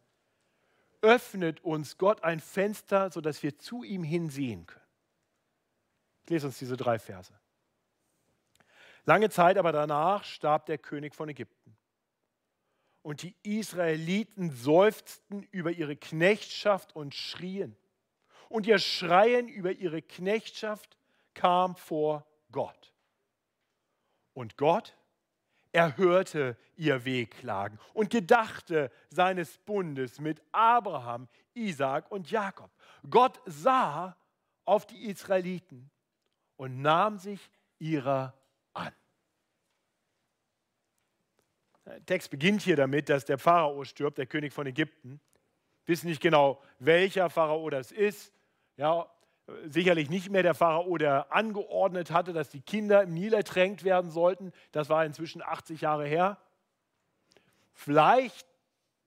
[1.01, 4.85] Öffnet uns Gott ein Fenster, sodass wir zu ihm hinsehen können.
[6.23, 7.33] Ich lese uns diese drei Verse.
[9.05, 11.75] Lange Zeit aber danach starb der König von Ägypten.
[13.09, 17.75] Und die Israeliten seufzten über ihre Knechtschaft und schrien.
[18.49, 20.95] Und ihr Schreien über ihre Knechtschaft
[21.33, 22.93] kam vor Gott.
[24.35, 24.95] Und Gott
[25.71, 32.69] erhörte ihr Wehklagen und gedachte seines Bundes mit Abraham, Isaak und Jakob.
[33.09, 34.15] Gott sah
[34.65, 35.89] auf die Israeliten
[36.57, 38.35] und nahm sich ihrer
[38.73, 38.93] an.
[41.89, 45.19] Der Text beginnt hier damit, dass der Pharao stirbt, der König von Ägypten.
[45.85, 48.31] Wir wissen nicht genau, welcher Pharao das ist.
[48.77, 49.07] Ja,
[49.65, 54.11] sicherlich nicht mehr der Pharao, der angeordnet hatte, dass die Kinder im Nil ertränkt werden
[54.11, 54.51] sollten.
[54.71, 56.37] Das war inzwischen 80 Jahre her.
[57.73, 58.45] Vielleicht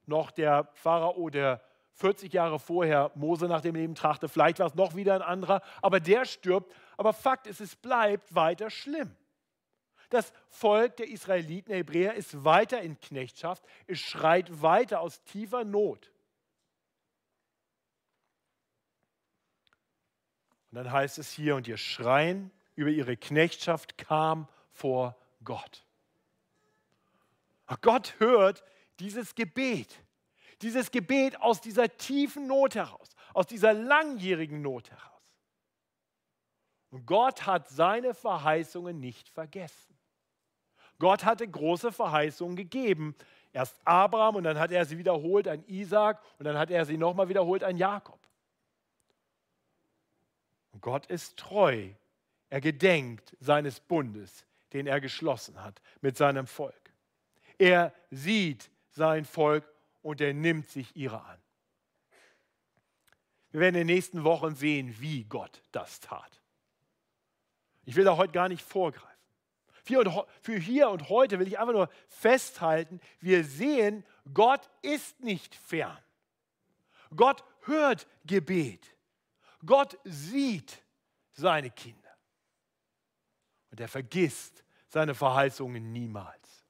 [0.07, 4.29] noch der Pharao, der 40 Jahre vorher Mose nach dem Leben trachte.
[4.29, 6.73] Vielleicht war es noch wieder ein anderer, aber der stirbt.
[6.97, 9.14] Aber Fakt ist, es bleibt weiter schlimm.
[10.12, 13.64] Das Volk der Israeliten, der Hebräer, ist weiter in Knechtschaft.
[13.87, 16.12] Es schreit weiter aus tiefer Not.
[20.70, 25.87] Und dann heißt es hier, und ihr Schreien über ihre Knechtschaft kam vor Gott.
[27.81, 28.62] Gott hört
[29.01, 29.98] dieses Gebet,
[30.61, 35.22] dieses Gebet aus dieser tiefen Not heraus, aus dieser langjährigen Not heraus.
[36.90, 39.91] Und Gott hat seine Verheißungen nicht vergessen.
[41.03, 43.17] Gott hatte große Verheißungen gegeben.
[43.53, 46.97] Erst Abraham und dann hat er sie wiederholt an Isaac und dann hat er sie
[46.97, 48.21] nochmal wiederholt an Jakob.
[50.71, 51.88] Und Gott ist treu.
[52.51, 56.93] Er gedenkt seines Bundes, den er geschlossen hat mit seinem Volk.
[57.59, 59.65] Er sieht sein Volk
[60.03, 61.38] und er nimmt sich ihrer an.
[63.51, 66.41] Wir werden in den nächsten Wochen sehen, wie Gott das tat.
[67.87, 69.12] Ich will da heute gar nicht vorgreifen.
[69.83, 75.99] Für hier und heute will ich einfach nur festhalten, wir sehen, Gott ist nicht fern.
[77.14, 78.95] Gott hört Gebet.
[79.64, 80.83] Gott sieht
[81.33, 81.99] seine Kinder.
[83.71, 86.66] Und er vergisst seine Verheißungen niemals.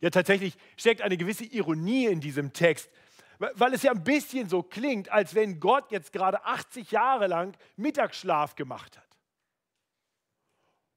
[0.00, 2.90] Ja, tatsächlich steckt eine gewisse Ironie in diesem Text,
[3.38, 7.56] weil es ja ein bisschen so klingt, als wenn Gott jetzt gerade 80 Jahre lang
[7.76, 9.09] Mittagsschlaf gemacht hat.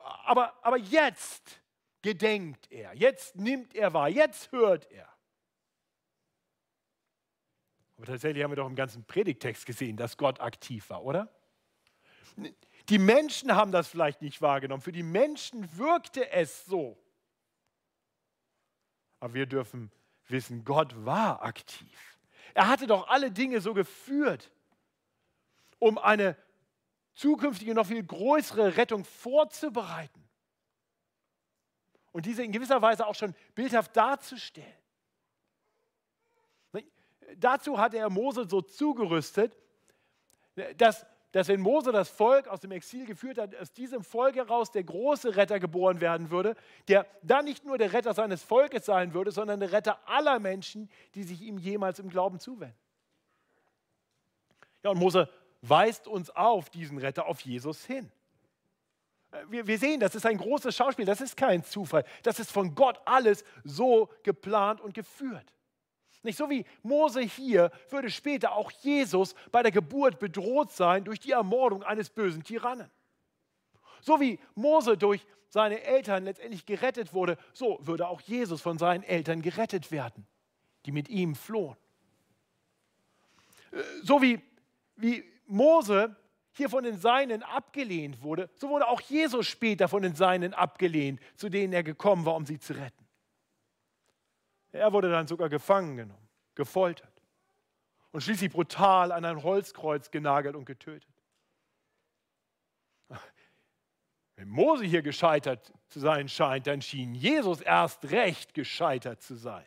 [0.03, 1.61] Aber, aber jetzt
[2.01, 5.07] gedenkt er, jetzt nimmt er wahr, jetzt hört er.
[7.97, 11.33] Aber tatsächlich haben wir doch im ganzen Predigtext gesehen, dass Gott aktiv war, oder?
[12.89, 14.81] Die Menschen haben das vielleicht nicht wahrgenommen.
[14.81, 17.01] Für die Menschen wirkte es so.
[19.19, 19.89] Aber wir dürfen
[20.27, 22.19] wissen, Gott war aktiv.
[22.53, 24.51] Er hatte doch alle Dinge so geführt,
[25.79, 26.35] um eine
[27.13, 30.23] zukünftige, noch viel größere Rettung vorzubereiten.
[32.11, 34.67] Und diese in gewisser Weise auch schon bildhaft darzustellen.
[37.37, 39.57] Dazu hatte er Mose so zugerüstet,
[40.77, 44.69] dass dass wenn Mose das Volk aus dem Exil geführt hat, aus diesem Volk heraus
[44.69, 46.55] der große Retter geboren werden würde,
[46.87, 50.91] der dann nicht nur der Retter seines Volkes sein würde, sondern der Retter aller Menschen,
[51.15, 52.77] die sich ihm jemals im Glauben zuwenden.
[54.83, 55.27] Ja, und Mose
[55.63, 58.11] weist uns auf diesen Retter, auf Jesus hin.
[59.49, 62.75] Wir, wir sehen, das ist ein großes Schauspiel, das ist kein Zufall, das ist von
[62.75, 65.53] Gott alles so geplant und geführt.
[66.21, 71.19] Nicht so wie Mose hier würde später auch Jesus bei der Geburt bedroht sein durch
[71.19, 72.89] die Ermordung eines bösen Tyrannen.
[74.01, 79.03] So wie Mose durch seine Eltern letztendlich gerettet wurde, so würde auch Jesus von seinen
[79.03, 80.25] Eltern gerettet werden,
[80.85, 81.75] die mit ihm flohen.
[83.71, 84.41] Äh, so wie,
[84.95, 86.15] wie Mose
[86.51, 91.19] hier von den Seinen abgelehnt wurde, so wurde auch Jesus später von den Seinen abgelehnt,
[91.35, 93.07] zu denen er gekommen war, um sie zu retten.
[94.71, 97.21] Er wurde dann sogar gefangen genommen, gefoltert
[98.11, 101.09] und schließlich brutal an ein Holzkreuz genagelt und getötet.
[104.35, 109.65] Wenn Mose hier gescheitert zu sein scheint, dann schien Jesus erst recht gescheitert zu sein.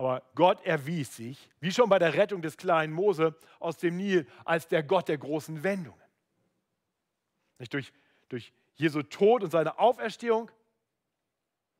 [0.00, 4.26] Aber Gott erwies sich, wie schon bei der Rettung des kleinen Mose aus dem Nil,
[4.46, 6.00] als der Gott der großen Wendungen.
[7.58, 7.92] Nicht durch,
[8.30, 10.50] durch Jesu Tod und seine Auferstehung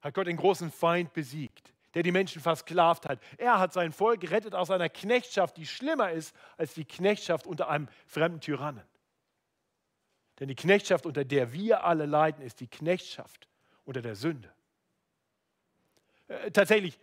[0.02, 3.22] hat Gott den großen Feind besiegt, der die Menschen versklavt hat.
[3.38, 7.70] Er hat sein Volk gerettet aus einer Knechtschaft, die schlimmer ist als die Knechtschaft unter
[7.70, 8.84] einem fremden Tyrannen.
[10.40, 13.48] Denn die Knechtschaft, unter der wir alle leiden, ist die Knechtschaft
[13.86, 14.52] unter der Sünde.
[16.28, 16.98] Äh, tatsächlich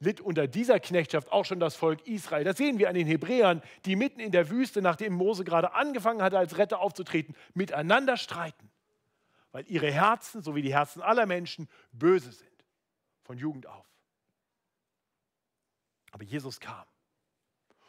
[0.00, 2.44] litt unter dieser Knechtschaft auch schon das Volk Israel.
[2.44, 6.22] Das sehen wir an den Hebräern, die mitten in der Wüste, nachdem Mose gerade angefangen
[6.22, 8.70] hatte, als Retter aufzutreten, miteinander streiten
[9.52, 12.64] weil ihre Herzen, so wie die Herzen aller Menschen, böse sind,
[13.22, 13.86] von Jugend auf.
[16.10, 16.86] Aber Jesus kam,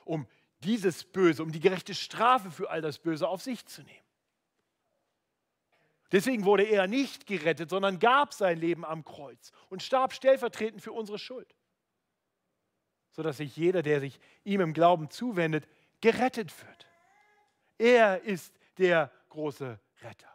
[0.04, 0.28] um
[0.64, 4.06] dieses Böse, um die gerechte Strafe für all das Böse auf sich zu nehmen.
[6.12, 10.92] Deswegen wurde er nicht gerettet, sondern gab sein Leben am Kreuz und starb stellvertretend für
[10.92, 11.56] unsere Schuld,
[13.12, 15.68] sodass sich jeder, der sich ihm im Glauben zuwendet,
[16.02, 16.88] gerettet wird.
[17.78, 20.28] Er ist der große Retter.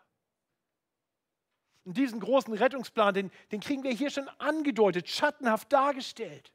[1.84, 6.52] Und diesen großen Rettungsplan, den, den kriegen wir hier schon angedeutet, schattenhaft dargestellt.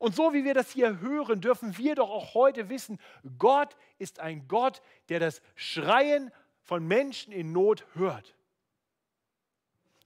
[0.00, 2.98] Und so wie wir das hier hören, dürfen wir doch auch heute wissen,
[3.38, 8.34] Gott ist ein Gott, der das Schreien von Menschen in Not hört.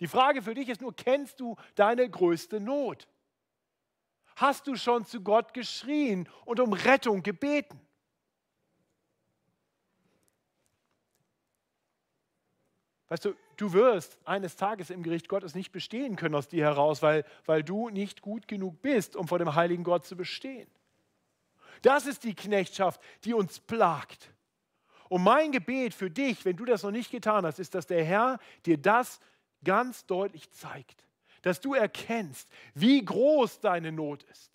[0.01, 3.07] Die Frage für dich ist nur, kennst du deine größte Not?
[4.37, 7.81] Hast du schon zu Gott geschrien und um Rettung gebeten?
[13.09, 17.03] Weißt du, du wirst eines Tages im Gericht Gottes nicht bestehen können aus dir heraus,
[17.03, 20.69] weil, weil du nicht gut genug bist, um vor dem heiligen Gott zu bestehen.
[21.83, 24.33] Das ist die Knechtschaft, die uns plagt.
[25.09, 28.05] Und mein Gebet für dich, wenn du das noch nicht getan hast, ist, dass der
[28.05, 29.21] Herr dir das
[29.63, 31.05] ganz deutlich zeigt.
[31.45, 34.51] Dass du erkennst, wie groß deine Not ist.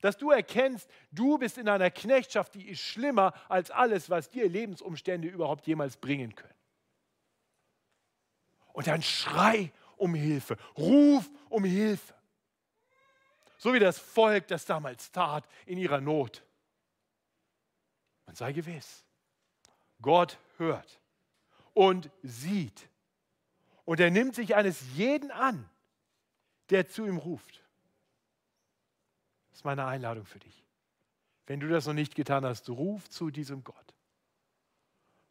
[0.00, 4.48] Dass du erkennst, du bist in einer Knechtschaft, die ist schlimmer als alles, was dir
[4.48, 6.54] Lebensumstände überhaupt jemals bringen können.
[8.72, 12.14] Und dann schrei um Hilfe, ruf um Hilfe.
[13.56, 16.44] So wie das Volk das damals tat in ihrer Not.
[18.26, 19.04] Und sei gewiss,
[20.00, 21.00] Gott hört
[21.74, 22.88] und sieht.
[23.84, 25.68] Und er nimmt sich eines jeden an,
[26.70, 27.62] der zu ihm ruft.
[29.50, 30.64] Das ist meine Einladung für dich.
[31.46, 33.94] Wenn du das noch nicht getan hast, ruf zu diesem Gott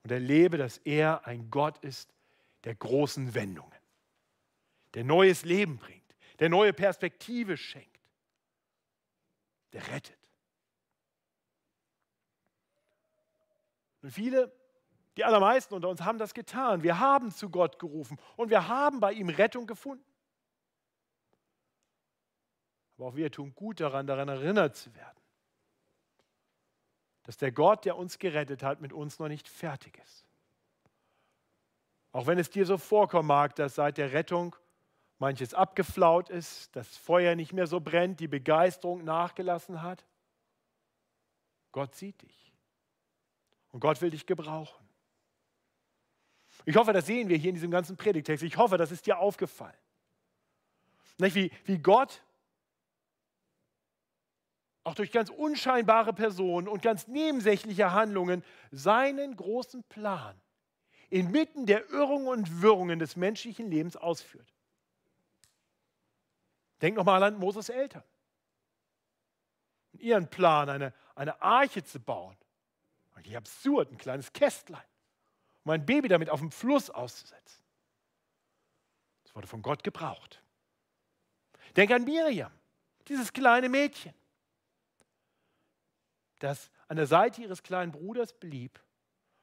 [0.03, 2.13] und erlebe, dass er ein Gott ist,
[2.63, 3.71] der großen Wendungen,
[4.95, 7.99] der neues Leben bringt, der neue Perspektive schenkt,
[9.73, 10.17] der rettet.
[14.01, 14.51] Und viele,
[15.17, 16.83] die allermeisten unter uns haben das getan.
[16.83, 20.06] Wir haben zu Gott gerufen und wir haben bei ihm Rettung gefunden.
[22.97, 25.21] Aber auch wir tun gut daran, daran erinnert zu werden,
[27.23, 30.25] dass der Gott, der uns gerettet hat, mit uns noch nicht fertig ist.
[32.11, 34.55] Auch wenn es dir so vorkommen mag, dass seit der Rettung
[35.19, 40.05] manches abgeflaut ist, das Feuer nicht mehr so brennt, die Begeisterung nachgelassen hat.
[41.71, 42.53] Gott sieht dich.
[43.71, 44.87] Und Gott will dich gebrauchen.
[46.65, 48.43] Ich hoffe, das sehen wir hier in diesem ganzen Predigtext.
[48.43, 49.77] Ich hoffe, das ist dir aufgefallen.
[51.19, 52.23] Nicht, wie, wie Gott
[54.87, 60.39] auch durch ganz unscheinbare Personen und ganz nebensächliche Handlungen seinen großen Plan
[61.09, 64.47] inmitten der Irrungen und Wirrungen des menschlichen Lebens ausführt.
[66.81, 68.03] Denk nochmal an Moses Eltern.
[69.99, 72.37] Ihren Plan, eine, eine Arche zu bauen.
[73.23, 74.85] Wie absurd, ein kleines Kästlein,
[75.65, 77.61] um ein Baby damit auf dem Fluss auszusetzen.
[79.23, 80.41] Das wurde von Gott gebraucht.
[81.75, 82.53] Denk an Miriam,
[83.09, 84.13] dieses kleine Mädchen,
[86.39, 88.79] das an der Seite ihres kleinen Bruders blieb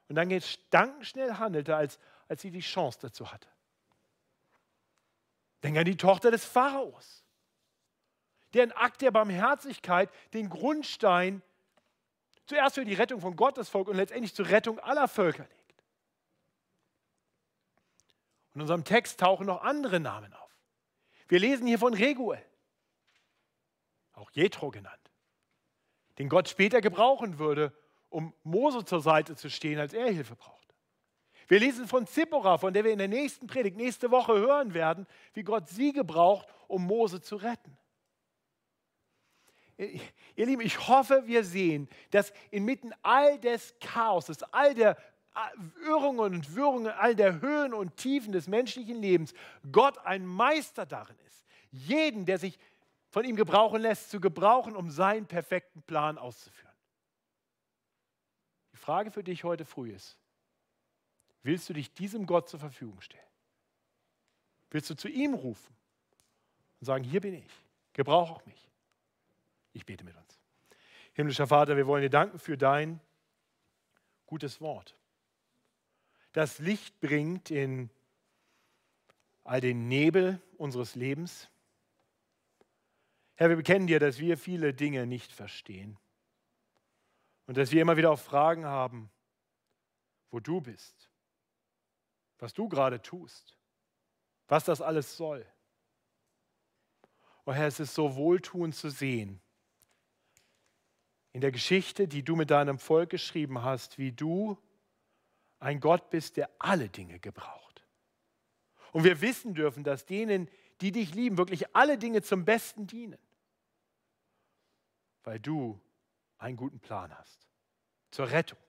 [0.07, 3.47] und dann gedankenschnell handelte, als, als sie die Chance dazu hatte.
[5.63, 7.23] Denk an die Tochter des Pharaos,
[8.53, 11.41] deren Akt der Barmherzigkeit den Grundstein
[12.45, 15.83] zuerst für die Rettung von Gottes Volk und letztendlich zur Rettung aller Völker legt.
[18.53, 20.55] In unserem Text tauchen noch andere Namen auf.
[21.27, 22.43] Wir lesen hier von Reguel,
[24.13, 25.04] auch Jethro genannt,
[26.17, 27.73] den Gott später gebrauchen würde,
[28.09, 30.73] um Mose zur Seite zu stehen, als er Hilfe brauchte.
[31.47, 35.05] Wir lesen von Zippora, von der wir in der nächsten Predigt nächste Woche hören werden,
[35.33, 37.77] wie Gott sie gebraucht, um Mose zu retten.
[39.77, 44.97] Ihr Lieben, ich hoffe, wir sehen, dass inmitten all des Chaoses, all der
[45.85, 49.33] Irrungen und Wirrungen, all der Höhen und Tiefen des menschlichen Lebens
[49.71, 52.57] Gott ein Meister darin ist, jeden, der sich
[53.15, 56.75] von ihm gebrauchen lässt, zu gebrauchen, um seinen perfekten Plan auszuführen.
[58.73, 60.17] Die Frage für dich heute früh ist,
[61.41, 63.23] willst du dich diesem Gott zur Verfügung stellen?
[64.69, 65.73] Willst du zu ihm rufen
[66.81, 67.49] und sagen, hier bin ich,
[67.93, 68.69] gebrauche auch mich?
[69.71, 70.37] Ich bete mit uns.
[71.13, 72.99] Himmlischer Vater, wir wollen dir danken für dein
[74.25, 74.93] gutes Wort,
[76.33, 77.89] das Licht bringt in
[79.45, 81.49] all den Nebel unseres Lebens.
[83.35, 85.97] Herr, wir bekennen dir, dass wir viele Dinge nicht verstehen
[87.47, 89.09] und dass wir immer wieder auch Fragen haben,
[90.31, 91.09] wo du bist,
[92.39, 93.57] was du gerade tust,
[94.47, 95.45] was das alles soll.
[97.45, 99.41] Oh Herr, es ist so wohltuend zu sehen,
[101.33, 104.57] in der Geschichte, die du mit deinem Volk geschrieben hast, wie du
[105.59, 107.85] ein Gott bist, der alle Dinge gebraucht.
[108.93, 113.19] Und wir wissen dürfen, dass denen, die dich lieben, wirklich alle Dinge zum Besten dienen,
[115.25, 115.79] weil du
[116.37, 117.47] einen guten Plan hast
[118.11, 118.59] zur Rettung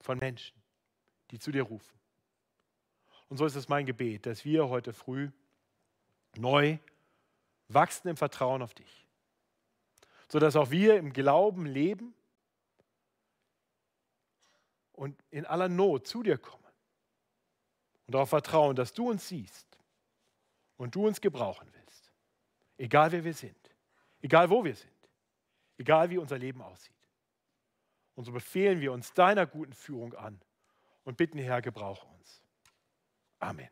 [0.00, 0.60] von Menschen,
[1.30, 1.98] die zu dir rufen.
[3.28, 5.30] Und so ist es mein Gebet, dass wir heute früh
[6.36, 6.78] neu
[7.68, 9.04] wachsen im Vertrauen auf dich
[10.28, 12.14] sodass auch wir im Glauben leben
[14.92, 16.64] und in aller Not zu dir kommen
[18.06, 19.78] und darauf vertrauen, dass du uns siehst
[20.76, 22.12] und du uns gebrauchen willst,
[22.78, 23.70] egal wer wir sind,
[24.22, 24.93] egal wo wir sind,
[25.78, 26.94] egal wie unser Leben aussieht.
[28.14, 30.40] Und so befehlen wir uns deiner guten Führung an
[31.04, 32.42] und bitten, Herr, gebrauche uns.
[33.38, 33.68] Amen.